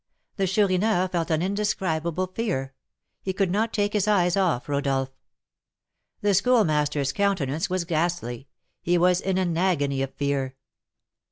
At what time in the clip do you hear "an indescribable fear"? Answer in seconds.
1.29-2.73